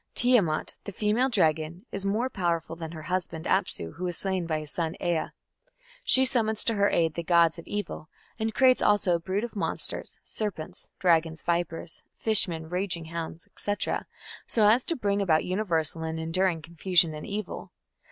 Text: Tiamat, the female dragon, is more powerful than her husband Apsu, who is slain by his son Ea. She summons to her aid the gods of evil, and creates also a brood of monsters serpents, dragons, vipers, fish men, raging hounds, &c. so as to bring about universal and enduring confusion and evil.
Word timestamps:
Tiamat, 0.15 0.77
the 0.85 0.91
female 0.91 1.29
dragon, 1.29 1.85
is 1.91 2.07
more 2.07 2.27
powerful 2.27 2.75
than 2.75 2.91
her 2.93 3.03
husband 3.03 3.45
Apsu, 3.45 3.93
who 3.97 4.07
is 4.07 4.17
slain 4.17 4.47
by 4.47 4.57
his 4.61 4.71
son 4.71 4.95
Ea. 4.99 5.25
She 6.03 6.25
summons 6.25 6.63
to 6.63 6.73
her 6.73 6.89
aid 6.89 7.13
the 7.13 7.21
gods 7.21 7.59
of 7.59 7.67
evil, 7.67 8.09
and 8.39 8.51
creates 8.51 8.81
also 8.81 9.13
a 9.13 9.19
brood 9.19 9.43
of 9.43 9.55
monsters 9.55 10.17
serpents, 10.23 10.89
dragons, 10.97 11.43
vipers, 11.43 12.01
fish 12.17 12.47
men, 12.47 12.67
raging 12.67 13.05
hounds, 13.05 13.47
&c. 13.55 13.75
so 14.47 14.67
as 14.67 14.83
to 14.85 14.95
bring 14.95 15.21
about 15.21 15.45
universal 15.45 16.01
and 16.01 16.19
enduring 16.19 16.63
confusion 16.63 17.13
and 17.13 17.27
evil. 17.27 17.71